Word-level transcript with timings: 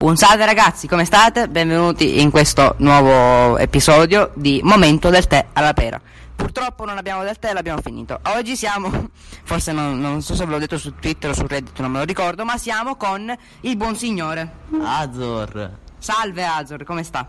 Un 0.00 0.16
salve 0.16 0.46
ragazzi, 0.46 0.86
come 0.86 1.04
state? 1.04 1.48
Benvenuti 1.48 2.20
in 2.20 2.30
questo 2.30 2.76
nuovo 2.78 3.58
episodio 3.58 4.30
di 4.36 4.60
Momento 4.62 5.10
del 5.10 5.26
tè 5.26 5.46
alla 5.54 5.72
pera. 5.72 6.00
Purtroppo 6.36 6.84
non 6.84 6.98
abbiamo 6.98 7.24
del 7.24 7.36
tè, 7.40 7.52
l'abbiamo 7.52 7.80
finito. 7.80 8.20
Oggi 8.26 8.54
siamo, 8.54 9.10
forse 9.42 9.72
non, 9.72 9.98
non 9.98 10.22
so 10.22 10.36
se 10.36 10.44
ve 10.44 10.52
l'ho 10.52 10.58
detto 10.58 10.78
su 10.78 10.94
Twitter 10.94 11.30
o 11.30 11.34
su 11.34 11.48
Reddit, 11.48 11.80
non 11.80 11.90
me 11.90 11.98
lo 11.98 12.04
ricordo, 12.04 12.44
ma 12.44 12.56
siamo 12.58 12.94
con 12.94 13.36
il 13.62 13.76
buon 13.76 13.96
signore. 13.96 14.48
Azor. 14.80 15.78
Salve 15.98 16.44
Azor, 16.44 16.84
come 16.84 17.02
sta? 17.02 17.28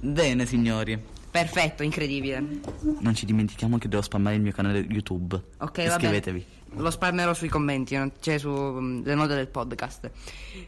Bene, 0.00 0.46
signori. 0.46 0.98
Perfetto, 1.30 1.82
incredibile. 1.82 2.42
Non 2.98 3.14
ci 3.14 3.26
dimentichiamo 3.26 3.76
che 3.76 3.88
devo 3.88 4.00
spammare 4.00 4.36
il 4.36 4.40
mio 4.40 4.52
canale 4.52 4.78
YouTube. 4.78 5.38
Ok, 5.58 5.84
Iscrivetevi. 5.86 6.46
Lo 6.74 6.90
spalmerò 6.90 7.32
sui 7.32 7.48
commenti, 7.48 7.98
cioè 8.20 8.38
sulle 8.38 9.14
note 9.14 9.34
del 9.34 9.46
podcast. 9.46 10.10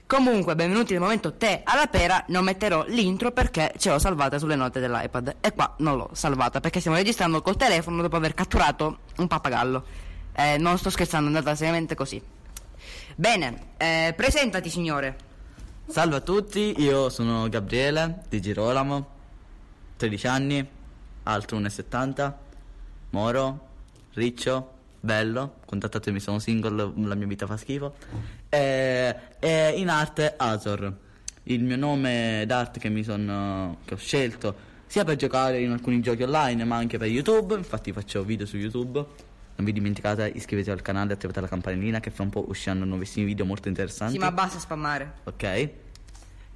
Comunque, 0.07 0.55
benvenuti 0.55 0.93
nel 0.93 1.03
momento 1.03 1.35
tè 1.35 1.63
alla 1.65 1.87
pera. 1.87 2.25
Non 2.29 2.45
metterò 2.45 2.85
l'intro 2.87 3.31
perché 3.33 3.75
ce 3.77 3.91
l'ho 3.91 3.99
salvata 3.99 4.39
sulle 4.39 4.55
note 4.57 4.81
dell'iPad. 4.81 5.37
E 5.41 5.53
qua 5.53 5.75
non 5.79 5.97
l'ho 5.97 6.09
salvata 6.13 6.61
perché 6.61 6.79
stiamo 6.81 6.97
registrando 6.97 7.43
col 7.43 7.57
telefono 7.57 8.01
dopo 8.01 8.17
aver 8.17 8.33
catturato 8.33 9.01
un 9.17 9.27
pappagallo. 9.27 9.85
Eh, 10.33 10.57
non 10.57 10.79
sto 10.79 10.89
scherzando, 10.89 11.31
è 11.31 11.35
andata 11.37 11.55
seriamente 11.55 11.95
così. 11.95 12.23
Bene, 13.15 13.73
eh, 13.77 14.15
presentati 14.17 14.71
signore. 14.71 15.17
Salve 15.87 16.17
a 16.17 16.21
tutti, 16.21 16.75
io 16.81 17.09
sono 17.11 17.49
Gabriele 17.49 18.23
di 18.29 18.41
Girolamo, 18.41 19.07
13 19.97 20.27
anni, 20.27 20.69
alto 21.25 21.57
1,70, 21.59 22.33
moro, 23.11 23.69
riccio, 24.15 24.78
bello, 25.01 25.57
contattatemi, 25.65 26.21
sono 26.21 26.39
single, 26.39 26.93
la 26.97 27.15
mia 27.15 27.27
vita 27.27 27.47
fa 27.47 27.57
schifo. 27.57 27.95
E, 28.49 29.15
e 29.39 29.73
in 29.77 29.89
arte 29.89 30.35
Azor, 30.37 30.93
il 31.45 31.63
mio 31.63 31.77
nome 31.77 32.45
d'arte 32.47 32.79
che 32.79 32.89
mi 32.89 33.03
sono 33.03 33.79
che 33.85 33.95
ho 33.95 33.99
scelto 33.99 34.67
sia 34.87 35.05
per 35.05 35.17
giocare 35.17 35.61
in 35.61 35.71
alcuni 35.71 36.01
giochi 36.01 36.23
online 36.23 36.65
ma 36.65 36.77
anche 36.77 36.99
per 36.99 37.09
YouTube, 37.09 37.55
infatti 37.55 37.93
faccio 37.93 38.25
video 38.25 38.47
su 38.47 38.57
YouTube. 38.57 39.27
Non 39.57 39.67
vi 39.67 39.73
dimenticate, 39.73 40.31
iscrivetevi 40.33 40.77
al 40.77 40.83
canale 40.83 41.11
e 41.11 41.15
attivate 41.15 41.41
la 41.41 41.49
campanellina 41.49 41.99
che 41.99 42.11
fra 42.11 42.23
un 42.23 42.31
po' 42.31 42.45
usciranno 42.49 42.85
nuovissimi 42.85 43.27
video 43.27 43.45
molto 43.45 43.67
interessanti. 43.67 44.13
Sì, 44.13 44.19
ma 44.21 44.31
basta 44.31 44.61
spammare. 44.61 45.15
Ok. 45.25 45.71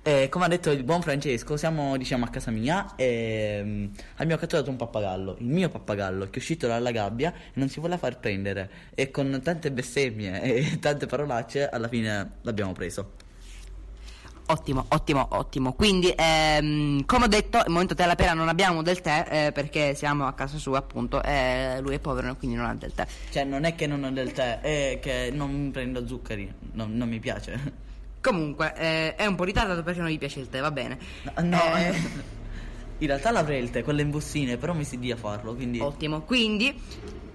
E 0.04 0.28
come 0.28 0.46
ha 0.46 0.48
detto 0.48 0.72
il 0.72 0.82
buon 0.82 1.00
Francesco, 1.00 1.56
siamo 1.56 1.96
diciamo 1.96 2.24
a 2.24 2.28
casa 2.28 2.50
mia 2.50 2.96
e 2.96 3.60
mm, 3.62 3.86
abbiamo 4.16 4.40
catturato 4.40 4.68
un 4.68 4.74
pappagallo, 4.74 5.36
il 5.38 5.46
mio 5.46 5.68
pappagallo, 5.68 6.24
che 6.24 6.34
è 6.34 6.38
uscito 6.38 6.66
dalla 6.66 6.90
gabbia 6.90 7.32
e 7.32 7.52
non 7.54 7.68
si 7.68 7.78
vuole 7.78 7.96
far 7.98 8.18
prendere. 8.18 8.68
E 8.94 9.12
con 9.12 9.40
tante 9.44 9.70
bestemmie 9.70 10.42
e 10.42 10.78
tante 10.80 11.06
parolacce, 11.06 11.68
alla 11.68 11.86
fine 11.86 12.38
l'abbiamo 12.42 12.72
preso. 12.72 13.12
Ottimo, 14.46 14.86
ottimo, 14.88 15.28
ottimo. 15.30 15.72
Quindi, 15.72 16.12
ehm, 16.16 17.04
come 17.04 17.26
ho 17.26 17.28
detto, 17.28 17.58
al 17.58 17.70
momento 17.70 17.94
tè 17.94 18.02
alla 18.02 18.16
pera 18.16 18.32
non 18.32 18.48
abbiamo 18.48 18.82
del 18.82 19.00
tè 19.00 19.26
eh, 19.30 19.52
perché 19.52 19.94
siamo 19.94 20.26
a 20.26 20.32
casa 20.32 20.58
sua, 20.58 20.78
appunto. 20.78 21.22
E 21.22 21.78
lui 21.80 21.94
è 21.94 22.00
povero 22.00 22.32
e 22.32 22.36
quindi 22.36 22.56
non 22.56 22.66
ha 22.66 22.74
del 22.74 22.92
tè. 22.92 23.06
Cioè, 23.30 23.44
non 23.44 23.62
è 23.62 23.76
che 23.76 23.86
non 23.86 24.02
ho 24.02 24.10
del 24.10 24.32
tè, 24.32 24.58
è 24.60 24.98
che 25.00 25.30
non 25.32 25.70
prendo 25.72 26.04
zuccheri, 26.08 26.52
non, 26.72 26.96
non 26.96 27.08
mi 27.08 27.20
piace. 27.20 27.81
Comunque, 28.22 28.72
eh, 28.76 29.14
è 29.16 29.26
un 29.26 29.34
po' 29.34 29.42
ritardato 29.42 29.82
perché 29.82 30.00
non 30.00 30.08
gli 30.08 30.18
piace 30.18 30.38
il 30.38 30.48
tè, 30.48 30.60
va 30.60 30.70
bene. 30.70 30.96
No, 31.42 31.74
Eh, 31.74 31.92
in 32.98 33.06
realtà 33.08 33.32
l'avrei 33.32 33.60
il 33.60 33.70
tè, 33.70 33.82
quelle 33.82 34.02
in 34.02 34.10
bustine, 34.10 34.56
però 34.56 34.72
mi 34.74 34.84
si 34.84 34.98
dia 34.98 35.14
a 35.14 35.18
farlo, 35.18 35.54
quindi... 35.54 35.80
ottimo. 35.80 36.20
Quindi, 36.22 36.80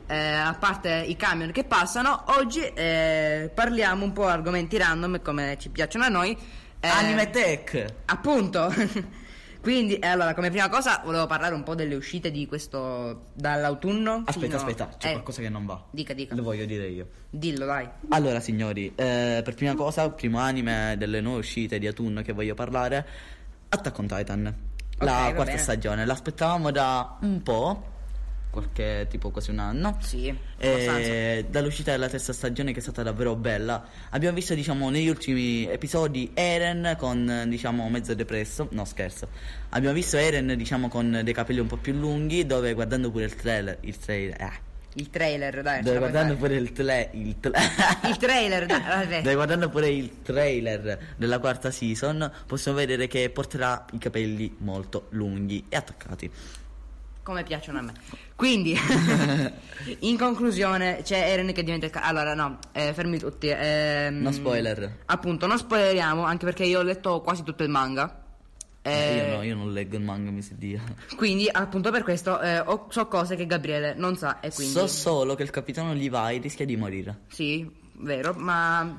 eh, 0.08 0.16
a 0.18 0.56
parte 0.58 1.04
i 1.06 1.18
camion 1.18 1.52
che 1.52 1.66
passano, 1.66 2.24
oggi 2.38 2.62
eh, 2.62 3.52
parliamo 3.54 4.06
un 4.06 4.14
po' 4.14 4.28
argomenti 4.28 4.78
random 4.78 5.22
come 5.22 5.58
ci 5.60 5.70
piacciono 5.70 6.06
a 6.06 6.10
noi. 6.10 6.38
Eh, 6.80 6.88
Anime 6.88 7.30
Tech! 7.32 7.86
Appunto. 8.06 8.74
Quindi, 9.62 9.96
eh, 9.96 10.08
allora, 10.08 10.34
come 10.34 10.50
prima 10.50 10.70
cosa 10.70 11.02
volevo 11.04 11.26
parlare 11.26 11.54
un 11.54 11.64
po' 11.64 11.76
delle 11.76 11.96
uscite 11.96 12.32
di 12.32 12.46
questo 12.48 13.26
dall'autunno. 13.34 14.24
Aspetta, 14.26 14.40
fino- 14.40 14.56
aspetta, 14.56 14.90
c'è 14.98 15.10
Eh, 15.10 15.12
qualcosa 15.14 15.42
che 15.42 15.50
non 15.50 15.66
va. 15.66 15.84
Dica, 15.92 16.14
dica. 16.14 16.36
Lo 16.36 16.44
voglio 16.44 16.66
dire 16.66 16.88
io. 16.88 17.08
Dillo, 17.30 17.66
dai. 17.66 17.88
Allora, 18.10 18.40
signori, 18.40 18.88
eh, 18.96 19.42
per 19.44 19.54
prima 19.56 19.76
cosa, 19.76 20.10
primo 20.12 20.40
anime 20.40 20.96
delle 20.98 21.20
nuove 21.22 21.40
uscite 21.40 21.80
di 21.80 21.88
autunno 21.88 22.22
che 22.22 22.34
voglio 22.34 22.54
parlare, 22.54 23.06
Attack 23.70 23.98
on 24.00 24.08
Titan, 24.08 24.46
Ok, 25.00 25.04
la 25.04 25.32
quarta 25.34 25.44
bene. 25.44 25.58
stagione. 25.58 26.06
L'aspettavamo 26.06 26.72
da 26.72 27.18
un 27.22 27.42
po', 27.44 27.84
qualche 28.50 29.06
tipo 29.10 29.30
quasi 29.32 29.52
un 29.52 29.60
anno. 29.60 29.98
Sì. 30.02 30.36
E 30.58 31.46
dall'uscita 31.50 31.92
della 31.92 32.10
terza 32.10 32.34
stagione 32.34 32.72
che 32.74 32.80
è 32.80 32.82
stata 32.82 33.04
davvero 33.04 33.36
bella 33.36 33.86
abbiamo 34.10 34.36
visto 34.36 34.54
diciamo 34.56 34.90
negli 34.90 35.08
ultimi 35.08 35.68
episodi 35.70 36.32
Eren 36.34 36.96
con 36.98 37.46
diciamo 37.48 37.88
mezzo 37.90 38.16
depresso 38.16 38.68
no 38.72 38.84
scherzo 38.86 39.28
abbiamo 39.70 39.94
visto 39.94 40.18
Eren 40.18 40.56
diciamo 40.58 40.88
con 40.88 41.22
dei 41.24 41.34
capelli 41.34 41.60
un 41.60 41.68
po' 41.68 41.78
più 41.78 41.94
lunghi 41.94 42.46
dove 42.48 42.74
guardando 42.74 43.12
pure 43.12 43.26
il 43.26 43.36
trailer 43.36 43.78
il 43.82 43.98
trailer 44.00 44.42
eh, 44.42 44.52
Il 44.96 45.10
trailer, 45.12 45.62
dai. 45.62 45.84
puoi 45.84 45.98
guardando 46.00 46.36
pure 46.36 46.56
il, 46.56 46.72
tle- 46.72 47.10
il 47.14 47.36
tra- 47.40 47.60
Il 48.10 48.18
trailer, 48.18 48.66
dai, 48.66 48.82
vabbè. 48.82 49.22
dove 49.22 49.36
guardando 49.36 49.70
pure 49.70 49.90
il 49.90 50.22
trailer 50.24 50.98
della 51.18 51.38
quarta 51.38 51.70
season 51.70 52.32
possiamo 52.48 52.78
vedere 52.80 53.06
che 53.08 53.30
porterà 53.30 53.86
i 53.92 54.00
capelli 54.00 54.56
molto 54.60 55.06
lunghi 55.12 55.66
e 55.70 55.76
attaccati 55.76 56.32
Come 57.28 57.44
piacciono 57.44 57.80
a 57.80 57.82
me. 57.82 57.92
Quindi, 58.38 58.74
in 60.00 60.18
conclusione, 60.18 61.02
c'è 61.04 61.30
Eren 61.30 61.52
che 61.52 61.62
diventa 61.62 61.86
il 61.86 61.92
ca- 61.92 62.04
Allora, 62.04 62.34
no, 62.34 62.58
eh, 62.72 62.94
fermi 62.94 63.20
tutti. 63.20 63.50
ehm, 63.50 64.22
No 64.22 64.32
spoiler. 64.32 65.00
Appunto, 65.08 65.46
non 65.46 65.58
spoileriamo, 65.58 66.24
anche 66.24 66.46
perché 66.46 66.64
io 66.64 66.80
ho 66.80 66.84
letto 66.84 67.20
quasi 67.20 67.44
tutto 67.44 67.64
il 67.64 67.70
manga. 67.70 68.24
Eh, 68.82 68.92
Eh, 68.92 69.16
io 69.30 69.36
no 69.36 69.44
io 69.44 69.56
non 69.58 69.74
leggo 69.74 69.98
il 69.98 70.04
manga 70.04 70.32
mi 70.32 70.42
si 70.42 70.56
dia 70.58 70.82
Quindi, 71.18 71.50
appunto, 71.52 71.92
per 71.92 72.04
questo 72.04 72.40
eh, 72.40 72.60
ho- 72.60 72.88
so 72.92 73.08
cose 73.08 73.36
che 73.36 73.46
Gabriele 73.46 73.94
non 73.96 74.16
sa 74.16 74.40
e 74.40 74.50
quindi... 74.54 74.72
So 74.72 74.88
solo 74.88 75.36
che 75.36 75.44
il 75.44 75.50
capitano 75.50 75.92
Levi 75.94 76.38
rischia 76.40 76.64
di 76.66 76.78
morire. 76.78 77.24
Sì, 77.28 77.70
vero, 77.98 78.34
ma... 78.38 78.96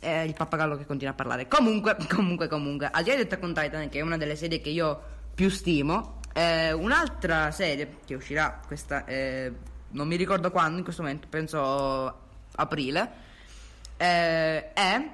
È 0.00 0.08
il 0.26 0.34
pappagallo 0.34 0.76
che 0.76 0.84
continua 0.84 1.12
a 1.12 1.16
parlare. 1.16 1.46
Comunque, 1.46 1.96
comunque, 2.12 2.48
comunque, 2.48 2.88
al 2.90 3.04
di 3.04 3.10
là 3.10 3.14
di 3.14 3.22
Attack 3.22 3.42
on 3.44 3.54
Titan, 3.54 3.88
che 3.88 4.00
è 4.00 4.02
una 4.02 4.16
delle 4.16 4.34
serie 4.34 4.60
che 4.60 4.70
io 4.70 5.00
più 5.32 5.48
stimo, 5.48 6.17
eh, 6.38 6.72
un'altra 6.72 7.50
serie 7.50 7.96
che 8.06 8.14
uscirà 8.14 8.60
questa, 8.66 9.04
eh, 9.04 9.52
non 9.90 10.06
mi 10.06 10.16
ricordo 10.16 10.50
quando 10.50 10.78
in 10.78 10.84
questo 10.84 11.02
momento, 11.02 11.26
penso 11.28 12.18
aprile, 12.54 13.10
eh, 13.96 14.72
è 14.72 15.10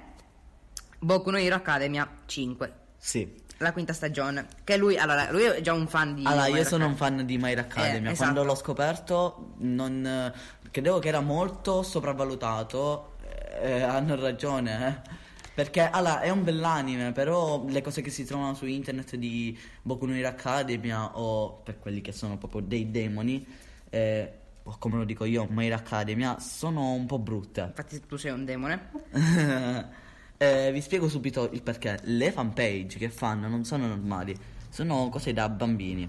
Boku 0.99 1.31
no 1.31 1.39
Hero 1.39 1.55
Academia 1.55 2.07
5, 2.27 2.73
Sì. 2.99 3.43
la 3.59 3.73
quinta 3.73 3.93
stagione. 3.93 4.47
Che 4.65 4.77
lui, 4.77 4.99
allora, 4.99 5.31
lui 5.31 5.43
è 5.45 5.61
già 5.61 5.73
un 5.73 5.87
fan 5.89 6.15
di... 6.15 6.25
Allora, 6.27 6.49
My 6.49 6.57
io 6.57 6.65
sono 6.65 6.87
un 6.87 6.93
Academia. 6.93 7.17
fan 7.19 7.27
di 7.27 7.39
My 7.39 7.51
Hero 7.53 7.61
Academia. 7.63 8.09
Eh, 8.11 8.13
esatto. 8.13 8.31
Quando 8.33 8.45
l'ho 8.45 8.55
scoperto, 8.57 9.53
non, 9.59 10.33
credevo 10.71 10.99
che 10.99 11.09
era 11.09 11.21
molto 11.21 11.83
sopravvalutato. 11.83 13.13
eh, 13.61 13.83
hanno 13.83 14.17
ragione, 14.17 14.89
eh. 14.89 15.23
Perché 15.55 15.89
allora 15.89 16.21
è 16.21 16.31
un 16.31 16.43
bell'anime, 16.43 17.13
però 17.13 17.65
le 17.69 17.81
cose 17.81 18.03
che 18.03 18.11
si 18.11 18.25
trovano 18.25 18.55
su 18.55 18.67
internet 18.67 19.15
di 19.15 19.57
Boku 19.83 20.05
no 20.05 20.15
Hero 20.15 20.27
Academia 20.27 21.17
o 21.17 21.61
per 21.63 21.79
quelli 21.79 22.01
che 22.01 22.11
sono 22.11 22.37
proprio 22.37 22.61
dei 22.61 22.91
demoni, 22.91 23.47
eh, 23.89 24.33
o 24.65 24.77
come 24.79 24.97
lo 24.97 25.05
dico 25.05 25.25
io, 25.25 25.47
My 25.49 25.67
Hero 25.67 25.77
Academia, 25.77 26.41
sono 26.41 26.93
un 26.93 27.07
po' 27.07 27.21
brutte. 27.21 27.61
Infatti 27.61 28.01
tu 28.05 28.17
sei 28.17 28.33
un 28.33 28.45
demone. 28.45 28.91
Eh, 30.37 30.73
vi 30.73 30.81
spiego 30.81 31.09
subito 31.09 31.49
il 31.53 31.63
perché. 31.63 32.01
Le 32.03 32.33
fanpage 32.33 32.99
che 32.99 33.09
fanno 33.09 33.49
non 33.49 33.65
sono 33.65 33.87
normali, 33.87 34.37
sono 34.69 35.09
cose 35.09 35.33
da 35.33 35.49
bambini. 35.49 36.09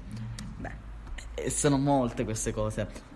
Beh, 0.57 1.49
sono 1.49 1.77
molte 1.77 2.23
queste 2.23 2.51
cose. 2.51 3.14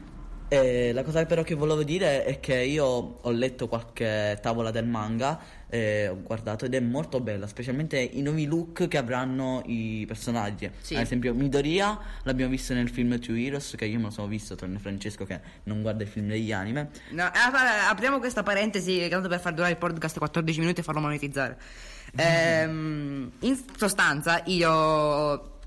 E 0.49 0.91
la 0.93 1.03
cosa 1.03 1.23
però 1.25 1.43
che 1.43 1.53
volevo 1.53 1.83
dire 1.83 2.25
è 2.25 2.39
che 2.39 2.55
io 2.55 2.85
ho 2.85 3.29
letto 3.29 3.67
qualche 3.67 4.39
tavola 4.41 4.71
del 4.71 4.87
manga, 4.87 5.39
eh, 5.69 6.07
ho 6.07 6.19
guardato 6.23 6.65
ed 6.65 6.73
è 6.73 6.79
molto 6.79 7.19
bella, 7.19 7.45
specialmente 7.45 7.99
i 7.99 8.23
nuovi 8.23 8.47
look 8.47 8.87
che 8.87 8.97
avranno 8.97 9.61
i 9.67 10.05
personaggi. 10.07 10.69
Sì. 10.81 10.95
Ad 10.95 11.01
esempio, 11.01 11.35
Midoriya 11.35 11.99
l'abbiamo 12.23 12.49
visto 12.49 12.73
nel 12.73 12.89
film 12.89 13.19
Two 13.19 13.35
Heroes, 13.35 13.75
che 13.77 13.85
io 13.85 13.97
me 13.99 14.05
lo 14.05 14.09
sono 14.09 14.27
visto, 14.27 14.55
tranne 14.55 14.79
Francesco 14.79 15.23
che 15.23 15.39
non 15.65 15.83
guarda 15.83 16.03
i 16.03 16.07
film 16.07 16.29
degli 16.29 16.51
anime. 16.51 16.89
No, 17.11 17.27
eh, 17.27 17.87
apriamo 17.87 18.17
questa 18.17 18.41
parentesi 18.41 19.07
tanto 19.07 19.27
per 19.29 19.39
far 19.39 19.53
durare 19.53 19.73
il 19.73 19.77
podcast 19.77 20.17
14 20.17 20.59
minuti 20.59 20.79
e 20.79 20.83
farlo 20.83 21.01
monetizzare. 21.01 21.57
Ehm, 22.17 23.31
in 23.41 23.59
sostanza, 23.77 24.41
io 24.45 25.59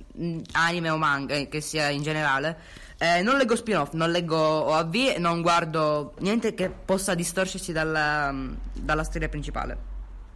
anime 0.52 0.90
o 0.90 0.96
manga, 0.96 1.36
eh, 1.36 1.48
che 1.48 1.60
sia 1.60 1.88
in 1.88 2.02
generale, 2.02 2.56
eh, 3.02 3.20
non 3.20 3.36
leggo 3.36 3.56
spin-off, 3.56 3.94
non 3.94 4.12
leggo 4.12 4.36
OAV, 4.38 5.16
non 5.18 5.42
guardo 5.42 6.14
niente 6.20 6.54
che 6.54 6.70
possa 6.70 7.14
distorcersi 7.16 7.72
dalla, 7.72 8.32
dalla 8.72 9.02
storia 9.02 9.28
principale. 9.28 9.76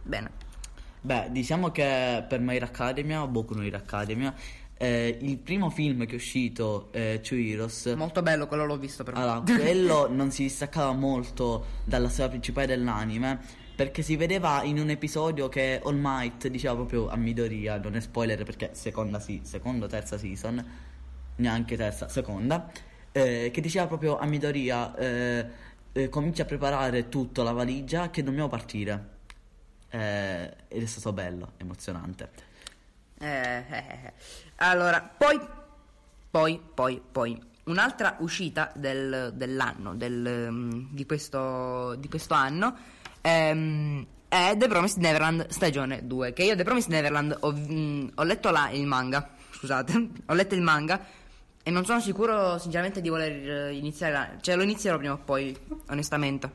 Bene. 0.03 0.31
Beh, 0.99 1.27
diciamo 1.31 1.71
che 1.71 2.25
per 2.27 2.41
My 2.41 2.57
Hero 2.57 2.65
Academia, 2.65 3.25
Boku 3.25 3.53
no 3.53 3.63
Hero 3.63 3.77
Academia, 3.77 4.33
eh, 4.75 5.17
il 5.21 5.37
primo 5.37 5.69
film 5.69 6.05
che 6.05 6.11
è 6.11 6.15
uscito, 6.15 6.89
eh, 6.91 7.21
Two 7.23 7.37
Heroes, 7.37 7.93
Molto 7.95 8.21
bello, 8.21 8.47
quello 8.47 8.65
l'ho 8.65 8.77
visto 8.77 9.05
però. 9.05 9.17
allora, 9.17 9.43
quello 9.47 10.09
non 10.11 10.29
si 10.31 10.43
distaccava 10.43 10.91
molto 10.91 11.67
dalla 11.85 12.09
storia 12.09 12.31
principale 12.31 12.67
dell'anime 12.67 13.39
Perché 13.77 14.01
si 14.01 14.15
vedeva 14.15 14.63
in 14.63 14.79
un 14.79 14.89
episodio 14.89 15.49
che 15.49 15.79
All 15.83 15.99
Might 16.01 16.47
diceva 16.47 16.73
proprio 16.73 17.09
a 17.09 17.15
Midoriya, 17.15 17.77
non 17.77 17.95
è 17.95 18.01
spoiler 18.01 18.43
perché 18.43 18.71
seconda, 18.73 19.19
sì, 19.19 19.41
seconda 19.43 19.85
terza 19.85 20.17
season, 20.17 20.65
neanche 21.37 21.75
terza, 21.75 22.07
seconda, 22.07 22.69
eh, 23.11 23.49
che 23.51 23.61
diceva 23.61 23.87
proprio 23.87 24.17
a 24.17 24.25
Midoriya, 24.25 24.95
eh, 24.95 25.45
eh, 25.91 26.09
comincia 26.09 26.43
a 26.43 26.45
preparare 26.45 27.09
tutto, 27.09 27.43
la 27.43 27.51
valigia, 27.51 28.09
che 28.09 28.23
dobbiamo 28.23 28.47
partire. 28.47 29.15
Eh, 29.89 30.53
ed 30.67 30.83
è 30.83 30.85
stato 30.85 31.13
bello, 31.13 31.53
emozionante. 31.57 32.29
Eh, 33.19 33.27
eh, 33.27 33.63
eh. 33.69 34.13
Allora, 34.57 35.01
poi, 35.01 35.39
poi, 36.29 36.61
poi, 36.73 37.01
poi, 37.11 37.41
un'altra 37.63 38.17
uscita 38.19 38.71
del- 38.75 39.31
dell'anno, 39.33 39.95
del, 39.95 40.47
mm, 40.51 40.87
di, 40.91 41.05
questo, 41.05 41.95
di 41.95 42.07
questo 42.09 42.33
anno, 42.33 42.75
ehm, 43.21 44.05
è 44.27 44.55
The 44.57 44.67
Promised 44.67 45.01
Neverland 45.01 45.47
stagione 45.47 46.05
2, 46.05 46.33
che 46.33 46.43
io 46.43 46.55
The 46.55 46.63
Promised 46.63 46.91
Neverland 46.91 47.37
ho, 47.39 47.51
mm, 47.51 48.07
ho 48.15 48.23
letto 48.23 48.51
là 48.51 48.69
il 48.69 48.85
manga, 48.85 49.29
scusate, 49.51 50.09
ho 50.27 50.33
letto 50.33 50.53
il 50.53 50.61
manga 50.61 51.01
e 51.67 51.69
non 51.69 51.83
sono 51.83 51.99
sicuro 51.99 52.57
sinceramente 52.59 53.01
di 53.01 53.09
voler 53.09 53.67
eh, 53.67 53.73
iniziare, 53.75 54.13
la- 54.13 54.29
cioè 54.39 54.55
lo 54.55 54.63
inizierò 54.63 54.97
prima 54.97 55.11
o 55.11 55.17
poi, 55.17 55.53
onestamente. 55.89 56.49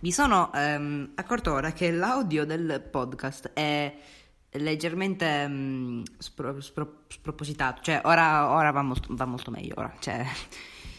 Mi 0.00 0.10
sono 0.10 0.52
ehm, 0.52 1.12
accorto 1.14 1.52
ora 1.52 1.70
che 1.70 1.92
l'audio 1.92 2.44
del 2.44 2.84
podcast 2.90 3.52
è 3.54 3.96
leggermente 4.50 5.46
mm, 5.46 6.02
spro- 6.18 6.60
spro- 6.60 7.04
spropositato, 7.06 7.80
cioè 7.80 8.00
ora, 8.06 8.50
ora 8.50 8.72
va, 8.72 8.82
molto, 8.82 9.06
va 9.14 9.24
molto 9.24 9.52
meglio. 9.52 9.74
Ora. 9.76 9.94
Cioè, 10.00 10.26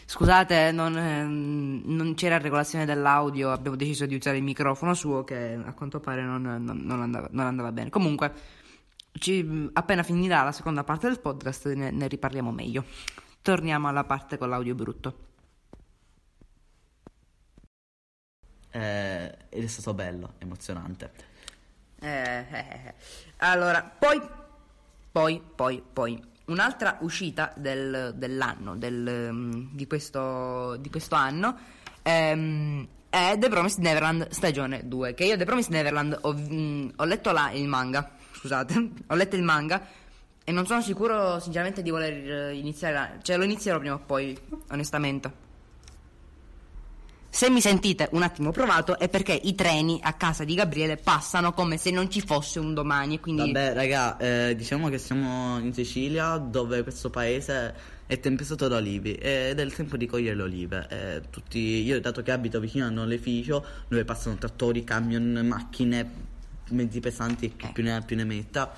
scusate, 0.06 0.72
non, 0.72 0.96
ehm, 0.96 1.82
non 1.84 2.14
c'era 2.14 2.38
regolazione 2.38 2.86
dell'audio, 2.86 3.50
abbiamo 3.52 3.76
deciso 3.76 4.06
di 4.06 4.14
usare 4.14 4.38
il 4.38 4.44
microfono 4.44 4.94
suo 4.94 5.24
che 5.24 5.58
a 5.62 5.74
quanto 5.74 6.00
pare 6.00 6.22
non, 6.22 6.40
non- 6.40 6.80
non 6.84 7.02
andava, 7.02 7.28
non 7.32 7.44
andava 7.44 7.70
bene. 7.70 7.90
Comunque, 7.90 8.32
ci- 9.18 9.70
appena 9.72 10.02
finirà 10.02 10.42
la 10.42 10.52
seconda 10.52 10.84
parte 10.84 11.08
del 11.08 11.20
podcast 11.20 11.72
ne, 11.72 11.90
ne 11.90 12.08
riparliamo 12.08 12.50
meglio. 12.52 12.84
Torniamo 13.42 13.88
alla 13.88 14.04
parte 14.04 14.38
con 14.38 14.48
l'audio 14.48 14.74
brutto. 14.74 15.26
Eh, 18.70 19.36
ed 19.48 19.64
è 19.64 19.66
stato 19.66 19.94
bello, 19.94 20.34
emozionante. 20.38 21.10
Eh, 22.00 22.08
eh, 22.08 22.44
eh. 22.50 22.94
Allora, 23.38 23.82
poi, 23.82 24.20
poi, 25.10 25.42
poi, 25.54 25.82
poi, 25.92 26.22
un'altra 26.46 26.98
uscita 27.00 27.52
del- 27.56 28.12
dell'anno, 28.16 28.76
del, 28.76 29.68
di, 29.72 29.86
questo, 29.86 30.76
di 30.76 30.90
questo 30.90 31.14
anno, 31.14 31.56
ehm, 32.02 32.86
è 33.10 33.36
The 33.38 33.48
Promised 33.48 33.82
Neverland 33.82 34.28
stagione 34.28 34.86
2, 34.86 35.14
che 35.14 35.24
io 35.24 35.36
The 35.36 35.44
Promised 35.44 35.72
Neverland 35.72 36.18
ho, 36.20 36.34
mm, 36.34 36.88
ho 36.96 37.04
letto 37.04 37.32
là 37.32 37.50
il 37.52 37.66
manga, 37.66 38.10
scusate, 38.38 38.90
ho 39.08 39.14
letto 39.14 39.36
il 39.36 39.42
manga 39.42 39.86
e 40.44 40.52
non 40.52 40.64
sono 40.64 40.80
sicuro 40.80 41.40
sinceramente 41.40 41.82
di 41.82 41.90
voler 41.90 42.50
eh, 42.50 42.54
iniziare, 42.54 43.18
cioè 43.22 43.36
lo 43.36 43.44
inizierò 43.44 43.78
prima 43.78 43.94
o 43.94 44.00
poi, 44.04 44.38
onestamente. 44.70 45.46
Se 47.30 47.50
mi 47.50 47.60
sentite 47.60 48.08
un 48.12 48.22
attimo 48.22 48.50
provato 48.52 48.98
è 48.98 49.10
perché 49.10 49.32
i 49.32 49.54
treni 49.54 50.00
a 50.02 50.14
casa 50.14 50.44
di 50.44 50.54
Gabriele 50.54 50.96
passano 50.96 51.52
come 51.52 51.76
se 51.76 51.90
non 51.90 52.10
ci 52.10 52.22
fosse 52.22 52.58
un 52.58 52.72
domani 52.72 53.20
quindi 53.20 53.52
Vabbè, 53.52 53.74
raga, 53.74 54.16
eh, 54.16 54.56
diciamo 54.56 54.88
che 54.88 54.96
siamo 54.96 55.58
in 55.58 55.74
Sicilia, 55.74 56.38
dove 56.38 56.82
questo 56.82 57.10
paese 57.10 57.74
è 58.06 58.18
tempestato 58.18 58.66
da 58.66 58.76
olivi 58.76 59.12
ed 59.12 59.60
è 59.60 59.62
il 59.62 59.74
tempo 59.74 59.98
di 59.98 60.06
cogliere 60.06 60.34
le 60.34 60.42
olive. 60.42 60.86
Eh, 60.88 61.22
tutti, 61.28 61.58
io, 61.58 62.00
dato 62.00 62.22
che 62.22 62.32
abito 62.32 62.58
vicino 62.58 62.86
a 62.86 62.88
un 62.88 62.98
oleficio, 62.98 63.62
dove 63.86 64.04
passano 64.06 64.36
trattori, 64.36 64.82
camion, 64.82 65.46
macchine, 65.46 66.36
mezzi 66.70 67.00
pesanti 67.00 67.46
e 67.46 67.56
chi 67.56 67.66
Eh. 67.66 67.72
più 67.72 67.82
ne 67.82 67.96
ha 67.96 68.00
più 68.00 68.16
ne 68.16 68.24
metta, 68.24 68.72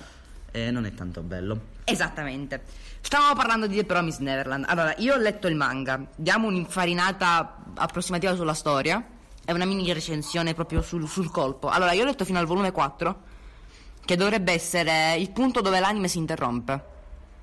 eh, 0.51 0.71
non 0.71 0.85
è 0.85 0.93
tanto 0.93 1.21
bello. 1.21 1.59
Esattamente. 1.83 2.61
Stavamo 3.01 3.33
parlando 3.33 3.67
di 3.67 3.75
The 3.75 3.83
Promised 3.85 4.21
Neverland. 4.21 4.65
Allora, 4.67 4.93
io 4.97 5.13
ho 5.15 5.17
letto 5.17 5.47
il 5.47 5.55
manga. 5.55 6.05
Diamo 6.15 6.47
un'infarinata 6.47 7.63
approssimativa 7.75 8.35
sulla 8.35 8.53
storia. 8.53 9.03
È 9.43 9.51
una 9.51 9.65
mini 9.65 9.91
recensione 9.91 10.53
proprio 10.53 10.81
sul, 10.81 11.07
sul 11.07 11.31
colpo. 11.31 11.67
Allora, 11.69 11.93
io 11.93 12.03
ho 12.03 12.05
letto 12.05 12.25
fino 12.25 12.37
al 12.39 12.45
volume 12.45 12.71
4, 12.71 13.21
che 14.05 14.15
dovrebbe 14.15 14.51
essere 14.53 15.15
il 15.17 15.31
punto 15.31 15.61
dove 15.61 15.79
l'anime 15.79 16.07
si 16.07 16.19
interrompe. 16.19 16.89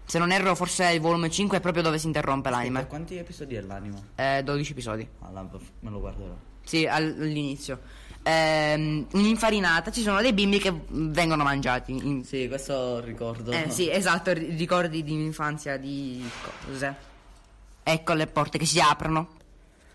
Se 0.05 0.19
non 0.19 0.31
erro, 0.31 0.55
forse 0.55 0.91
il 0.93 1.01
volume 1.01 1.29
5 1.29 1.59
è 1.59 1.61
proprio 1.61 1.83
dove 1.83 1.99
si 1.99 2.07
interrompe 2.07 2.49
l'anime. 2.51 2.87
Quanti 2.87 3.17
episodi 3.17 3.57
è 3.57 3.61
l'anime? 3.61 4.11
Eh, 4.15 4.43
12 4.45 4.73
episodi. 4.73 5.07
Allora, 5.21 5.47
me 5.81 5.91
lo 5.91 6.01
guarderò. 6.01 6.35
Sì, 6.65 6.87
al- 6.87 7.17
all'inizio. 7.19 7.81
Ehm, 8.33 9.07
un'infarinata, 9.13 9.91
ci 9.91 10.03
sono 10.03 10.21
dei 10.21 10.35
bimbi 10.35 10.59
che 10.59 10.71
vengono 10.89 11.45
mangiati. 11.45 11.93
in- 11.93 12.25
Sì, 12.25 12.47
questo 12.47 13.01
ricordo. 13.01 13.53
Eh, 13.53 13.71
sì, 13.71 13.91
esatto, 13.91 14.33
ri- 14.35 14.55
ricordi 14.55 15.03
di 15.03 15.15
infanzia 15.15 15.79
di 15.79 16.29
cose. 16.67 16.95
Ecco 17.83 18.13
le 18.13 18.27
porte 18.27 18.59
che 18.59 18.67
si 18.67 18.81
aprono. 18.81 19.29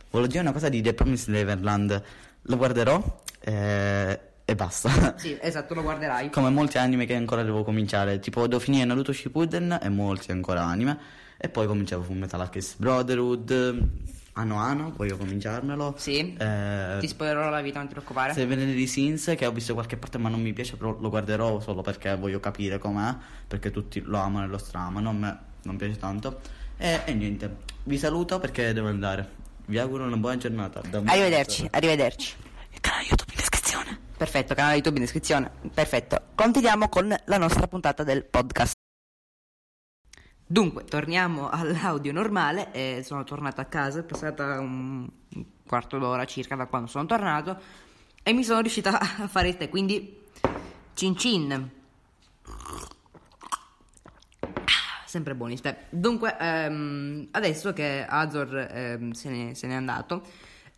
Volevo 0.10 0.28
dire 0.32 0.42
una 0.42 0.52
cosa 0.52 0.68
di 0.70 0.82
The 0.82 0.96
Promised 0.96 1.32
Neverland. 1.32 2.04
Lo 2.44 2.58
guarderò 2.58 3.20
eh, 3.40 4.20
e 4.46 4.56
basta. 4.56 5.14
Sì, 5.18 5.38
esatto, 5.40 5.76
lo 5.76 5.84
guarderai. 5.84 6.32
Come 6.32 6.50
molti 6.50 6.80
anime 6.80 7.06
che 7.06 7.14
ancora 7.14 7.44
devo 7.44 7.64
cominciare, 7.64 8.18
tipo 8.20 8.48
devo 8.48 8.60
finire 8.60 8.86
Naruto 8.86 9.14
Shippuden 9.14 9.78
e 9.80 9.90
molti 9.90 10.32
ancora 10.32 10.64
anime. 10.64 10.98
E 11.38 11.50
poi 11.50 11.68
cominciavo 11.68 12.02
Full 12.02 12.18
Metal 12.18 12.40
Alchemist 12.42 12.78
Brotherhood, 12.80 13.88
Ano 14.36 14.58
Ano, 14.58 14.92
voglio 14.96 15.16
cominciarmelo. 15.18 15.94
Sì. 15.98 16.36
Eh, 16.36 16.98
Ti 17.00 17.08
spoilerò 17.08 17.50
la 17.50 17.62
vita, 17.62 17.78
non 17.78 17.88
ti 17.88 17.94
preoccupare. 17.94 18.34
se 18.34 18.46
viene 18.48 18.66
di 18.66 18.88
Sins, 18.88 19.34
che 19.38 19.46
ho 19.46 19.52
visto 19.52 19.74
qualche 19.74 19.96
parte 19.98 20.18
ma 20.18 20.30
non 20.30 20.42
mi 20.42 20.54
piace, 20.54 20.76
però 20.76 20.98
lo 21.00 21.10
guarderò 21.10 21.60
solo 21.60 21.82
perché 21.82 22.16
voglio 22.16 22.40
capire 22.40 22.80
com'è, 22.80 23.16
perché 23.48 23.70
tutti 23.70 24.02
lo 24.02 24.18
amano 24.18 24.46
e 24.46 24.50
lo 24.50 24.58
stramano, 24.58 25.10
a 25.10 25.14
me 25.14 25.40
non 25.64 25.76
piace 25.78 25.98
tanto. 25.98 26.40
E, 26.78 27.02
e 27.06 27.14
niente, 27.14 27.58
vi 27.84 27.98
saluto 28.00 28.40
perché 28.40 28.74
devo 28.74 28.88
andare. 28.88 29.42
Vi 29.66 29.78
auguro 29.78 30.06
una 30.06 30.18
buona 30.18 30.38
giornata. 30.38 30.82
Arrivederci, 31.06 31.68
arrivederci. 31.70 32.36
Il 32.72 32.80
canale 32.82 33.04
YouTube 33.04 33.32
in 33.32 33.38
descrizione. 33.38 34.00
Perfetto, 34.18 34.56
canale 34.56 34.74
YouTube 34.76 34.96
in 34.98 35.04
descrizione. 35.04 35.52
Perfetto. 35.72 36.20
Continuiamo 36.34 36.90
con 36.90 37.16
la 37.26 37.38
nostra 37.38 37.68
puntata 37.68 38.04
del 38.04 38.26
podcast. 38.26 38.74
Dunque, 40.54 40.84
torniamo 40.84 41.50
all'audio 41.52 42.12
normale. 42.12 42.72
e 42.74 43.02
sono 43.04 43.24
tornato 43.24 43.60
a 43.60 43.66
casa, 43.66 44.02
è 44.02 44.04
passata 44.04 44.60
un 44.60 45.10
quarto 45.66 45.98
d'ora 45.98 46.26
circa 46.26 46.56
da 46.56 46.68
quando 46.68 46.88
sono 46.88 47.08
tornato 47.08 47.60
e 48.22 48.34
mi 48.34 48.44
sono 48.44 48.60
riuscita 48.60 49.00
a 49.02 49.28
fare 49.28 49.48
il 49.48 49.58
tè, 49.58 49.68
quindi 49.68 50.16
cin 50.94 51.18
cin. 51.18 51.72
Sempre 55.08 55.34
buoni 55.34 55.58
ste. 55.58 55.88
Dunque, 55.90 56.38
ehm, 56.40 57.30
adesso 57.32 57.74
che 57.74 58.06
Azor 58.08 58.56
ehm, 58.56 59.12
se, 59.12 59.30
ne, 59.30 59.56
se 59.56 59.66
n'è 59.66 59.74
andato, 59.74 60.22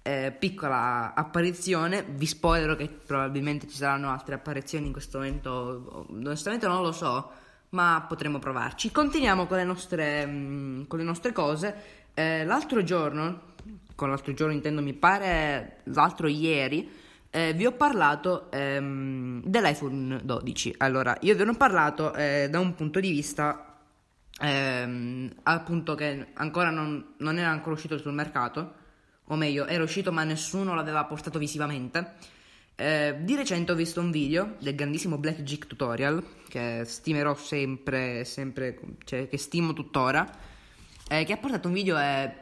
eh, 0.03 0.33
piccola 0.39 1.13
apparizione, 1.13 2.01
vi 2.01 2.25
spoilerò 2.25 2.77
che 2.77 2.87
probabilmente 2.87 3.67
ci 3.67 3.75
saranno 3.75 4.09
altre 4.09 4.35
apparizioni 4.35 4.85
in 4.85 4.93
questo 4.93 5.17
momento, 5.17 6.05
onestamente 6.11 6.65
non 6.65 6.81
lo 6.81 6.93
so, 6.93 7.43
ma 7.75 8.05
potremo 8.07 8.39
provarci. 8.39 8.89
Continuiamo 8.89 9.45
con 9.45 9.57
le 9.57 9.65
nostre, 9.65 10.25
mm, 10.25 10.83
con 10.87 10.97
le 10.97 11.05
nostre 11.05 11.33
cose. 11.33 11.75
Eh, 12.13 12.45
l'altro 12.45 12.83
giorno, 12.83 13.53
con 13.95 14.09
l'altro 14.09 14.33
giorno 14.33 14.53
intendo 14.53 14.81
mi 14.81 14.93
pare 14.93 15.81
l'altro 15.83 16.27
ieri, 16.27 16.89
eh, 17.29 17.51
vi 17.53 17.65
ho 17.65 17.73
parlato 17.73 18.49
ehm, 18.49 19.43
dell'iPhone 19.43 20.21
12. 20.23 20.75
Allora, 20.77 21.17
io 21.19 21.35
ve 21.35 21.43
ne 21.43 21.51
ho 21.51 21.55
parlato 21.55 22.13
eh, 22.13 22.47
da 22.49 22.59
un 22.59 22.73
punto 22.75 23.01
di 23.01 23.09
vista 23.09 23.77
ehm, 24.39 25.33
appunto 25.43 25.95
che 25.95 26.27
ancora 26.33 26.69
non, 26.69 27.13
non 27.17 27.37
era 27.37 27.49
ancora 27.49 27.75
uscito 27.75 27.97
sul 27.97 28.13
mercato, 28.13 28.83
o 29.25 29.35
meglio, 29.35 29.65
era 29.65 29.83
uscito 29.83 30.13
ma 30.13 30.23
nessuno 30.23 30.73
l'aveva 30.75 31.03
portato 31.03 31.37
visivamente. 31.39 32.13
Eh, 32.77 33.15
di 33.21 33.35
recente 33.35 33.71
ho 33.71 33.75
visto 33.75 34.01
un 34.01 34.11
video 34.11 34.55
del 34.59 34.75
grandissimo 34.75 35.17
Black 35.17 35.43
Geek 35.43 35.65
Tutorial, 35.65 36.21
che 36.49 36.83
stimerò 36.85 37.33
sempre, 37.33 38.25
sempre, 38.25 38.77
cioè 39.05 39.29
che 39.29 39.37
stimo 39.37 39.71
tuttora, 39.71 40.29
eh, 41.07 41.23
che 41.23 41.31
ha 41.31 41.37
portato 41.37 41.69
un 41.69 41.73
video 41.73 41.97
e 41.97 42.33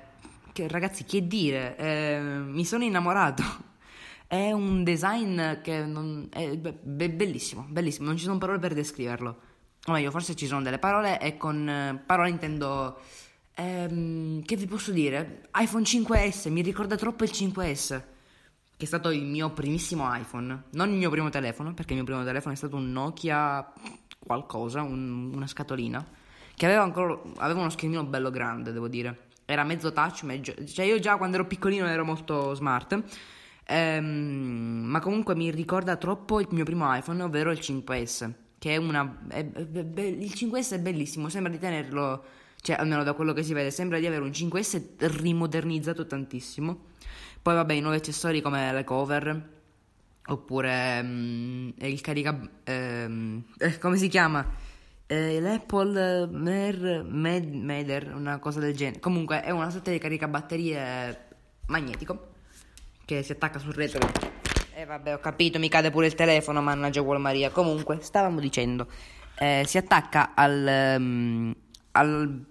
che 0.52 0.68
ragazzi, 0.68 1.04
che 1.04 1.28
dire, 1.28 1.78
eh, 1.78 2.20
mi 2.20 2.66
sono 2.66 2.84
innamorato. 2.84 3.44
È 4.26 4.52
un 4.52 4.84
design 4.84 5.62
che 5.62 5.86
non, 5.86 6.28
è 6.32 6.58
be- 6.58 7.10
bellissimo, 7.10 7.68
bellissimo, 7.70 8.08
non 8.08 8.18
ci 8.18 8.24
sono 8.24 8.40
parole 8.40 8.58
per 8.58 8.74
descriverlo. 8.74 9.38
O 9.86 9.92
meglio, 9.92 10.10
forse 10.10 10.36
ci 10.36 10.48
sono 10.48 10.64
delle 10.64 10.80
parole 10.80 11.20
e 11.20 11.38
con 11.38 11.70
eh, 11.70 12.02
parole 12.04 12.30
intendo... 12.30 13.00
ehm, 13.54 14.42
che 14.44 14.56
vi 14.56 14.66
posso 14.66 14.92
dire? 14.92 15.50
iPhone 15.54 15.84
5S, 15.84 16.50
mi 16.50 16.62
ricorda 16.64 16.96
troppo 16.96 17.24
il 17.26 17.30
5S, 17.32 18.02
che 18.84 18.90
è 18.90 19.00
stato 19.00 19.12
il 19.12 19.24
mio 19.24 19.52
primissimo 19.52 20.14
iPhone. 20.14 20.64
Non 20.72 20.90
il 20.90 20.98
mio 20.98 21.10
primo 21.10 21.30
telefono, 21.30 21.74
perché 21.74 21.94
il 21.94 22.00
mio 22.00 22.06
primo 22.06 22.24
telefono 22.24 22.54
è 22.54 22.58
stato 22.58 22.76
un 22.76 22.92
Nokia 22.92 23.72
qualcosa, 24.20 24.82
un- 24.82 25.32
una 25.34 25.48
scatolina, 25.48 26.06
che 26.56 26.66
aveva 26.66 26.84
ancora 26.84 27.20
aveva 27.38 27.62
uno 27.62 27.70
schermino 27.70 28.04
bello 28.04 28.30
grande, 28.30 28.72
devo 28.74 28.88
dire. 28.90 29.28
Era 29.46 29.64
mezzo 29.64 29.92
touch, 29.94 30.24
mezzo- 30.24 30.54
cioè 30.66 30.86
io 30.86 31.00
già 31.00 31.16
quando 31.18 31.38
ero 31.38 31.48
piccolino 31.48 31.88
ero 31.88 32.04
molto 32.04 32.54
smart. 32.54 33.02
Ehm, 33.66 34.84
ma 34.86 35.00
comunque 35.00 35.36
mi 35.36 35.50
ricorda 35.50 35.96
troppo 35.96 36.42
il 36.42 36.48
mio 36.52 36.66
primo 36.66 36.94
iPhone, 36.94 37.24
ovvero 37.24 37.52
il 37.52 37.60
5S, 37.60 38.32
che 38.60 38.74
è 38.74 38.78
una... 38.78 39.20
È, 39.30 39.50
è, 39.50 39.68
è, 39.72 40.02
il 40.02 40.32
5S 40.36 40.74
è 40.74 40.80
bellissimo, 40.80 41.30
sembra 41.30 41.52
di 41.52 41.60
tenerlo, 41.60 42.24
cioè 42.62 42.76
almeno 42.78 43.04
da 43.04 43.14
quello 43.14 43.32
che 43.32 43.44
si 43.44 43.54
vede, 43.54 43.72
sembra 43.72 44.00
di 44.00 44.06
avere 44.08 44.24
un 44.24 44.32
5S 44.32 45.20
rimodernizzato 45.22 46.06
tantissimo. 46.06 46.92
Poi 47.44 47.56
vabbè, 47.56 47.74
i 47.74 47.82
nuovi 47.82 47.98
accessori 47.98 48.40
come 48.40 48.72
le 48.72 48.86
cover, 48.86 49.50
oppure 50.28 51.00
um, 51.04 51.74
il 51.78 52.00
carica... 52.00 52.40
Um, 52.68 53.44
eh, 53.58 53.78
come 53.80 53.98
si 53.98 54.08
chiama? 54.08 54.48
Eh, 55.06 55.42
L'Apple 55.42 56.28
Mer, 56.28 57.04
Med, 57.06 57.54
Meder, 57.54 58.16
una 58.16 58.40
cosa 58.40 58.62
del 58.62 58.74
genere. 58.74 59.02
Comunque 59.02 59.42
è 59.42 59.50
una 59.52 59.70
sorta 59.70 59.92
di 59.92 59.98
caricabatterie 59.98 61.28
magnetico 61.66 62.30
che 63.04 63.24
si 63.24 63.34
attacca 63.34 63.60
sul 63.60 63.74
retro. 63.74 64.08
E 64.74 64.82
eh, 64.82 64.86
vabbè, 64.86 65.16
ho 65.16 65.20
capito, 65.20 65.60
mi 65.60 65.68
cade 65.68 65.92
pure 65.92 66.06
il 66.06 66.16
telefono, 66.16 66.62
mannaggia 66.62 67.02
Wall 67.02 67.20
Maria. 67.20 67.50
Comunque, 67.50 68.00
stavamo 68.00 68.40
dicendo, 68.40 68.88
eh, 69.36 69.64
si 69.68 69.78
attacca 69.78 70.32
al, 70.34 70.96
um, 70.98 71.54
al, 71.92 72.46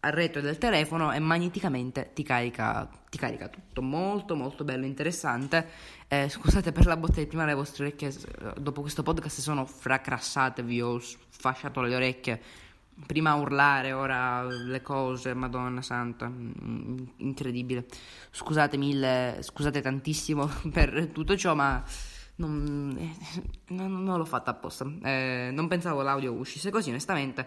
al, 0.00 0.12
retro 0.12 0.40
del 0.40 0.58
telefono 0.58 1.12
e 1.12 1.18
magneticamente 1.18 2.10
ti 2.14 2.22
carica, 2.22 2.88
ti 3.08 3.18
carica 3.18 3.48
tutto. 3.48 3.82
Molto, 3.82 4.36
molto 4.36 4.64
bello, 4.64 4.84
interessante. 4.86 5.66
Eh, 6.08 6.28
scusate 6.28 6.72
per 6.72 6.86
la 6.86 6.96
botta 6.96 7.20
di 7.20 7.26
prima, 7.26 7.44
le 7.44 7.54
vostre 7.54 7.86
orecchie 7.86 8.12
dopo 8.56 8.80
questo 8.80 9.02
podcast 9.02 9.40
sono 9.40 9.64
fracrassate, 9.64 10.62
vi 10.62 10.80
ho 10.80 10.98
sfasciato 10.98 11.80
le 11.80 11.94
orecchie 11.94 12.42
prima 13.06 13.34
urlare, 13.34 13.92
ora 13.92 14.42
le 14.44 14.82
cose, 14.82 15.34
Madonna 15.34 15.82
Santa, 15.82 16.28
mm, 16.28 16.98
incredibile. 17.18 17.86
Scusate 18.30 18.76
mille, 18.76 19.38
scusate 19.40 19.80
tantissimo 19.80 20.48
per 20.72 21.08
tutto 21.12 21.36
ciò, 21.36 21.54
ma 21.54 21.82
non, 22.36 22.96
eh, 22.98 23.14
non, 23.68 24.02
non 24.02 24.18
l'ho 24.18 24.24
fatta 24.24 24.50
apposta. 24.50 24.90
Eh, 25.02 25.50
non 25.52 25.68
pensavo 25.68 26.02
l'audio 26.02 26.32
uscisse 26.32 26.70
così, 26.70 26.90
onestamente. 26.90 27.46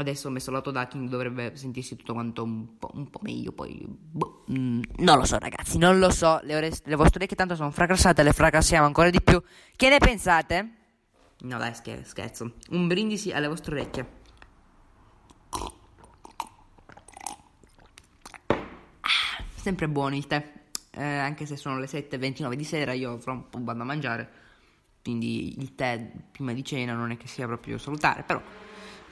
Adesso 0.00 0.28
ho 0.28 0.30
messo 0.30 0.50
l'autodacking, 0.50 1.10
dovrebbe 1.10 1.54
sentirsi 1.56 1.94
tutto 1.94 2.14
quanto 2.14 2.42
un 2.42 2.78
po', 2.78 2.90
un 2.94 3.10
po 3.10 3.18
meglio, 3.22 3.52
poi... 3.52 3.84
Boh, 3.86 4.44
mm, 4.50 4.80
non 4.96 5.18
lo 5.18 5.26
so 5.26 5.38
ragazzi, 5.38 5.76
non 5.76 5.98
lo 5.98 6.08
so, 6.10 6.40
le, 6.44 6.56
ore, 6.56 6.72
le 6.84 6.94
vostre 6.94 7.18
orecchie 7.18 7.36
tanto 7.36 7.54
sono 7.54 7.70
fracassate, 7.70 8.22
le 8.22 8.32
fracassiamo 8.32 8.86
ancora 8.86 9.10
di 9.10 9.20
più. 9.20 9.42
Che 9.76 9.88
ne 9.90 9.98
pensate? 9.98 10.70
No 11.40 11.58
dai, 11.58 11.74
scherzo. 11.74 12.54
Un 12.70 12.86
brindisi 12.86 13.30
alle 13.30 13.46
vostre 13.46 13.74
orecchie. 13.74 14.18
Sempre 19.56 19.86
buono 19.86 20.16
il 20.16 20.26
tè, 20.26 20.50
eh, 20.92 21.04
anche 21.04 21.44
se 21.44 21.56
sono 21.56 21.78
le 21.78 21.84
7.29 21.84 22.54
di 22.54 22.64
sera, 22.64 22.94
io 22.94 23.18
fra 23.18 23.32
un 23.32 23.50
po' 23.50 23.58
vado 23.60 23.82
a 23.82 23.84
mangiare, 23.84 24.30
quindi 25.02 25.60
il 25.60 25.74
tè 25.74 26.10
prima 26.32 26.54
di 26.54 26.64
cena 26.64 26.94
non 26.94 27.10
è 27.10 27.18
che 27.18 27.26
sia 27.26 27.46
proprio 27.46 27.76
salutare, 27.76 28.22
però 28.22 28.40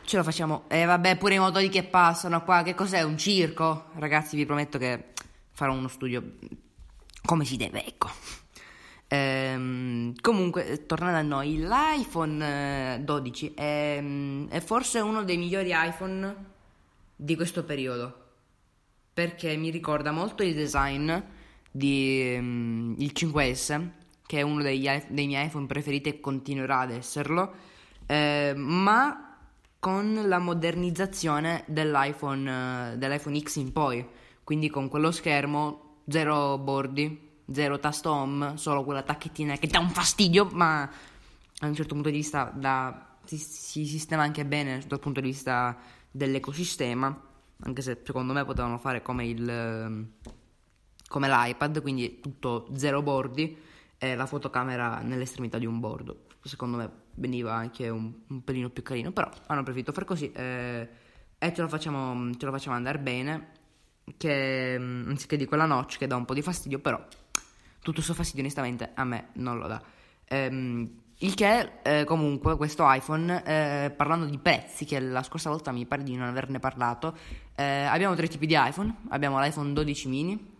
ce 0.08 0.16
lo 0.16 0.22
facciamo. 0.22 0.64
E 0.68 0.80
eh, 0.80 0.84
vabbè, 0.86 1.18
pure 1.18 1.34
i 1.34 1.38
motori 1.38 1.68
che 1.68 1.84
passano 1.84 2.42
qua, 2.42 2.62
che 2.62 2.74
cos'è? 2.74 3.02
Un 3.02 3.18
circo? 3.18 3.90
Ragazzi, 3.96 4.36
vi 4.36 4.46
prometto 4.46 4.78
che 4.78 5.12
farò 5.52 5.74
uno 5.74 5.88
studio 5.88 6.36
come 7.22 7.44
si 7.44 7.58
deve, 7.58 7.84
ecco. 7.84 8.08
Ehm, 9.08 10.14
comunque, 10.22 10.86
tornando 10.86 11.18
a 11.18 11.22
noi, 11.22 11.58
l'iPhone 11.58 13.04
12 13.04 13.54
eh, 13.54 13.98
è, 14.48 14.56
è 14.56 14.60
forse 14.60 15.00
uno 15.00 15.24
dei 15.24 15.36
migliori 15.36 15.72
iPhone 15.74 16.34
di 17.14 17.36
questo 17.36 17.64
periodo 17.64 18.24
perché 19.12 19.56
mi 19.56 19.68
ricorda 19.70 20.10
molto 20.10 20.42
il 20.42 20.54
design 20.54 21.12
di 21.70 22.34
um, 22.38 22.94
il 22.98 23.12
5S, 23.14 23.88
che 24.24 24.38
è 24.38 24.42
uno 24.42 24.62
degli, 24.62 24.88
dei 25.08 25.26
miei 25.26 25.46
iPhone 25.46 25.66
preferiti 25.66 26.08
e 26.08 26.20
continuerà 26.20 26.80
ad 26.80 26.92
esserlo, 26.92 27.52
eh, 28.06 28.54
ma 28.56 29.27
con 29.78 30.22
la 30.26 30.38
modernizzazione 30.38 31.64
dell'iPhone, 31.66 32.92
uh, 32.92 32.96
dell'iPhone 32.96 33.38
X 33.40 33.56
in 33.56 33.72
poi, 33.72 34.06
quindi 34.44 34.68
con 34.70 34.88
quello 34.88 35.10
schermo, 35.10 36.02
zero 36.08 36.58
bordi, 36.58 37.42
zero 37.50 37.78
tasto 37.78 38.10
home, 38.10 38.56
solo 38.56 38.84
quella 38.84 39.02
tacchettina 39.02 39.56
che 39.56 39.66
dà 39.66 39.78
un 39.78 39.90
fastidio, 39.90 40.48
ma 40.52 40.82
a 40.82 41.66
un 41.66 41.74
certo 41.74 41.94
punto 41.94 42.10
di 42.10 42.16
vista 42.16 42.52
da, 42.54 43.16
si, 43.24 43.36
si 43.36 43.86
sistema 43.86 44.22
anche 44.22 44.44
bene 44.44 44.82
dal 44.86 45.00
punto 45.00 45.20
di 45.20 45.28
vista 45.28 45.76
dell'ecosistema 46.10 47.26
anche 47.62 47.82
se 47.82 48.00
secondo 48.04 48.32
me 48.32 48.44
potevano 48.44 48.78
fare 48.78 49.02
come, 49.02 49.26
il, 49.26 49.48
ehm, 49.48 50.08
come 51.08 51.28
l'iPad, 51.28 51.80
quindi 51.82 52.20
tutto 52.20 52.68
zero 52.74 53.02
bordi 53.02 53.56
e 53.98 54.14
la 54.14 54.26
fotocamera 54.26 55.00
nell'estremità 55.00 55.58
di 55.58 55.66
un 55.66 55.80
bordo. 55.80 56.26
Secondo 56.42 56.76
me 56.76 56.90
veniva 57.18 57.54
anche 57.54 57.88
un, 57.88 58.12
un 58.26 58.44
pelino 58.44 58.70
più 58.70 58.82
carino, 58.82 59.12
però 59.12 59.28
hanno 59.46 59.62
preferito 59.62 59.92
fare 59.92 60.06
così 60.06 60.30
eh, 60.32 60.88
e 61.38 61.54
ce 61.54 61.62
lo, 61.62 61.68
facciamo, 61.68 62.32
ce 62.36 62.46
lo 62.46 62.52
facciamo 62.52 62.76
andare 62.76 62.98
bene, 62.98 63.48
che 64.16 64.76
mm, 64.78 65.08
anziché 65.10 65.36
di 65.36 65.44
quella 65.44 65.66
notch 65.66 65.98
che 65.98 66.06
dà 66.06 66.16
un 66.16 66.24
po' 66.24 66.34
di 66.34 66.42
fastidio, 66.42 66.78
però 66.78 66.98
tutto 67.78 67.92
questo 67.92 68.14
fastidio 68.14 68.42
onestamente 68.42 68.90
a 68.94 69.04
me 69.04 69.28
non 69.34 69.58
lo 69.58 69.66
dà. 69.66 69.82
Ehm, 70.24 70.90
il 71.20 71.34
che, 71.34 71.80
eh, 71.82 72.04
comunque, 72.04 72.56
questo 72.56 72.84
iPhone, 72.86 73.42
eh, 73.44 73.90
parlando 73.90 74.26
di 74.26 74.38
prezzi, 74.38 74.84
che 74.84 75.00
la 75.00 75.24
scorsa 75.24 75.50
volta 75.50 75.72
mi 75.72 75.84
pare 75.84 76.04
di 76.04 76.14
non 76.14 76.28
averne 76.28 76.60
parlato, 76.60 77.16
eh, 77.56 77.64
abbiamo 77.64 78.14
tre 78.14 78.28
tipi 78.28 78.46
di 78.46 78.54
iPhone. 78.56 78.94
Abbiamo 79.08 79.40
l'iPhone 79.40 79.72
12 79.72 80.08
mini, 80.08 80.52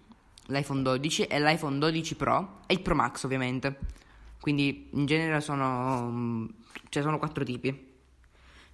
l'iPhone 0.46 0.82
12 0.82 1.26
e 1.26 1.40
l'iPhone 1.40 1.78
12 1.78 2.16
Pro 2.16 2.60
e 2.66 2.74
il 2.74 2.80
Pro 2.80 2.96
Max, 2.96 3.22
ovviamente. 3.22 3.78
Quindi, 4.40 4.88
in 4.92 5.06
genere 5.06 5.40
sono, 5.40 6.10
mm, 6.10 6.46
cioè 6.88 7.02
sono 7.02 7.18
quattro 7.18 7.44
tipi. 7.44 7.86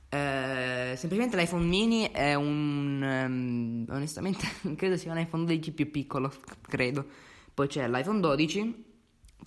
Eh, 0.09 0.95
semplicemente 0.97 1.37
l'iPhone 1.37 1.65
mini 1.65 2.09
è 2.13 2.35
un... 2.35 3.03
Um, 3.03 3.95
onestamente, 3.95 4.47
credo 4.77 4.97
sia 4.97 5.11
un 5.11 5.19
iPhone 5.19 5.45
12 5.45 5.73
più 5.73 5.91
piccolo, 5.91 6.33
credo. 6.63 7.05
Poi 7.53 7.67
c'è 7.67 7.89
l'iPhone 7.89 8.21
12 8.21 8.85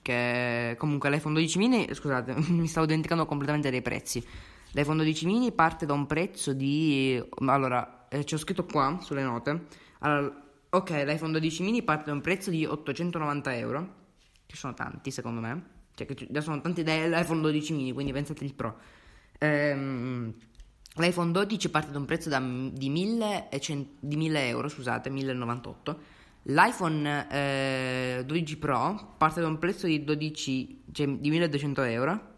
che 0.02 0.76
comunque 0.78 1.10
l'iPhone 1.10 1.34
12 1.34 1.58
mini, 1.58 1.88
scusate, 1.94 2.36
mi 2.52 2.68
stavo 2.68 2.86
dimenticando 2.86 3.26
completamente 3.26 3.70
dei 3.70 3.82
prezzi. 3.82 4.26
L'iPhone 4.72 4.98
12 4.98 5.26
mini 5.26 5.52
parte 5.52 5.86
da 5.86 5.94
un 5.94 6.06
prezzo 6.06 6.54
di 6.54 7.22
allora, 7.46 8.08
eh, 8.10 8.24
c'ho 8.24 8.38
scritto 8.38 8.66
qua 8.66 9.00
sulle 9.02 9.24
note. 9.24 9.68
Allora, 10.00 10.44
ok, 10.70 10.90
l'iPhone 11.06 11.32
12 11.32 11.64
mini 11.64 11.84
parte 11.84 12.06
da 12.06 12.12
un 12.12 12.22
prezzo 12.22 12.50
di 12.50 12.66
890 12.66 13.56
euro, 13.56 13.94
che 14.46 14.56
sono 14.56 14.74
tanti 14.74 15.12
secondo 15.12 15.40
me. 15.40 15.76
Cioè, 15.98 16.06
che 16.06 16.28
già 16.30 16.42
sono 16.42 16.62
tanti 16.62 16.84
dell'iPhone 16.84 17.42
12 17.42 17.74
mini, 17.74 17.92
quindi 17.92 18.12
pensate 18.12 18.46
il 18.46 18.54
Pro. 18.54 18.78
Ehm, 19.40 20.32
L'iPhone 20.98 21.32
12 21.32 21.70
parte 21.70 21.92
da 21.92 21.98
un 21.98 22.06
prezzo 22.06 22.30
da, 22.30 22.40
di, 22.40 22.90
1000, 22.90 23.50
di 24.00 24.16
1000 24.16 24.48
euro, 24.48 24.68
scusate, 24.68 25.10
1098 25.10 26.16
L'iPhone 26.50 27.28
eh, 27.30 28.24
12 28.26 28.58
Pro 28.58 29.16
parte 29.18 29.42
da 29.42 29.48
un 29.48 29.60
prezzo 29.60 29.86
di, 29.86 30.04
12, 30.04 30.84
cioè 30.94 31.08
di 31.08 31.30
1200 31.30 31.82
euro. 31.84 32.36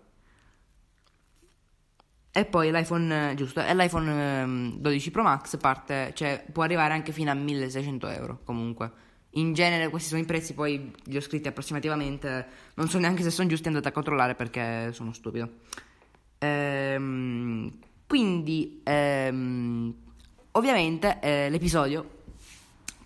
E 2.31 2.45
poi 2.45 2.71
l'iPhone, 2.71 3.33
giusto, 3.35 3.61
e 3.61 3.75
l'iPhone 3.75 4.79
12 4.79 5.07
ehm, 5.07 5.13
Pro 5.13 5.23
Max 5.23 5.57
parte, 5.57 6.11
cioè 6.15 6.43
può 6.51 6.63
arrivare 6.63 6.93
anche 6.93 7.11
fino 7.11 7.29
a 7.29 7.33
1600 7.33 8.07
euro 8.07 8.39
comunque. 8.43 9.07
In 9.33 9.53
genere 9.53 9.89
questi 9.89 10.09
sono 10.09 10.21
i 10.21 10.25
prezzi, 10.25 10.53
poi 10.53 10.91
li 11.03 11.17
ho 11.17 11.21
scritti 11.21 11.47
approssimativamente, 11.47 12.47
non 12.75 12.89
so 12.89 12.97
neanche 12.97 13.21
se 13.21 13.29
sono 13.29 13.47
giusti, 13.47 13.67
andate 13.67 13.87
a 13.87 13.91
controllare 13.91 14.33
perché 14.33 14.91
sono 14.91 15.13
stupido. 15.13 15.49
Ehm, 16.39 17.71
quindi, 18.07 18.81
ehm, 18.83 19.93
ovviamente 20.51 21.19
eh, 21.21 21.49
l'episodio 21.49 22.17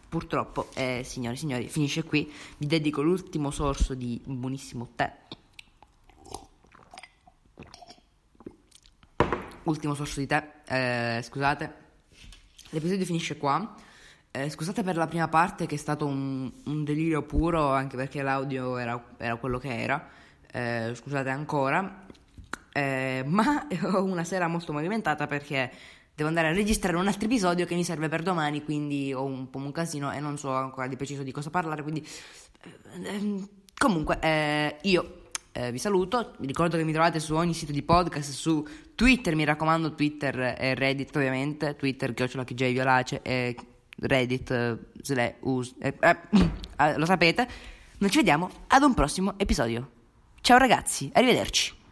purtroppo, 0.08 0.70
eh, 0.76 1.02
signore 1.04 1.34
e 1.34 1.38
signori, 1.40 1.68
finisce 1.68 2.04
qui. 2.04 2.32
Vi 2.58 2.68
dedico 2.68 3.02
l'ultimo 3.02 3.50
sorso 3.50 3.96
di 3.96 4.22
buonissimo 4.24 4.90
tè. 4.96 5.12
Ultimo 9.64 9.96
sorso 9.96 10.20
di 10.20 10.28
tè, 10.28 10.62
eh, 10.68 11.22
scusate. 11.24 11.74
L'episodio 12.70 13.06
finisce 13.06 13.38
qua. 13.38 13.76
Eh, 14.36 14.50
scusate 14.50 14.82
per 14.82 14.98
la 14.98 15.06
prima 15.06 15.28
parte 15.28 15.68
che 15.68 15.76
è 15.76 15.78
stato 15.78 16.08
un, 16.08 16.52
un 16.64 16.84
delirio 16.84 17.22
puro, 17.22 17.72
anche 17.72 17.96
perché 17.96 18.24
l'audio 18.24 18.78
era, 18.78 19.00
era 19.18 19.36
quello 19.36 19.60
che 19.60 19.80
era. 19.80 20.10
Eh, 20.52 20.92
scusate 20.96 21.30
ancora. 21.30 22.08
Eh, 22.72 23.24
ma 23.28 23.68
ho 23.94 24.04
una 24.04 24.24
sera 24.24 24.48
molto 24.48 24.74
movimentata 24.74 25.28
perché 25.28 25.72
devo 26.16 26.30
andare 26.30 26.48
a 26.48 26.52
registrare 26.52 26.98
un 26.98 27.06
altro 27.06 27.26
episodio 27.26 27.68
che 27.68 27.76
mi 27.76 27.84
serve 27.84 28.10
per 28.10 28.24
domani, 28.24 28.64
quindi 28.64 29.14
ho 29.14 29.24
un 29.24 29.52
po' 29.52 29.60
un 29.60 29.72
casino 29.72 30.12
e 30.12 30.20
non 30.20 30.40
so 30.40 30.52
ancora 30.52 30.88
di 30.88 30.96
preciso 30.96 31.22
di 31.22 31.32
cosa 31.32 31.52
parlare, 31.52 31.84
quindi 31.84 32.04
eh, 33.04 33.48
comunque 33.78 34.18
eh, 34.20 34.78
io 34.82 35.26
eh, 35.52 35.72
vi 35.72 35.78
saluto, 35.78 36.34
vi 36.40 36.48
ricordo 36.48 36.76
che 36.76 36.84
mi 36.84 36.92
trovate 36.92 37.20
su 37.20 37.36
ogni 37.36 37.54
sito 37.54 37.72
di 37.72 37.84
podcast, 37.84 38.32
su 38.32 38.68
Twitter, 38.96 39.36
mi 39.36 39.44
raccomando, 39.44 39.94
Twitter 39.94 40.56
e 40.58 40.74
Reddit 40.74 41.16
ovviamente, 41.16 41.76
Twitter 41.76 42.16
chiocciola 42.16 42.44
che 42.44 42.56
Violace 42.56 43.22
e 43.22 43.56
Reddit 44.04 44.80
sle, 45.02 45.36
us, 45.42 45.74
eh, 45.80 45.96
eh, 46.00 46.98
lo 46.98 47.06
sapete. 47.06 47.48
Noi 47.98 48.10
ci 48.10 48.18
vediamo 48.18 48.50
ad 48.68 48.84
un 48.84 48.94
prossimo 48.94 49.34
episodio. 49.38 49.90
Ciao 50.42 50.58
ragazzi, 50.58 51.10
arrivederci. 51.14 51.83